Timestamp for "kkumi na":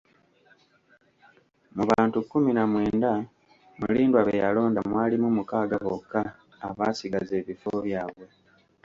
2.23-2.63